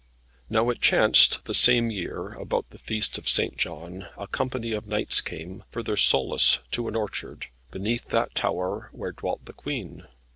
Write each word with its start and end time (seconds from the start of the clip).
Now 0.49 0.71
it 0.71 0.81
chanced, 0.81 1.45
the 1.45 1.53
same 1.53 1.91
year, 1.91 2.29
about 2.33 2.71
the 2.71 2.79
feast 2.79 3.19
of 3.19 3.29
St. 3.29 3.55
John, 3.55 4.07
a 4.17 4.25
company 4.25 4.71
of 4.71 4.87
knights 4.87 5.21
came, 5.21 5.63
for 5.69 5.83
their 5.83 5.95
solace, 5.95 6.57
to 6.71 6.87
an 6.87 6.95
orchard, 6.95 7.49
beneath 7.69 8.07
that 8.07 8.33
tower 8.33 8.89
where 8.93 9.11
dwelt 9.11 9.45
the 9.45 9.53
Queen. 9.53 10.07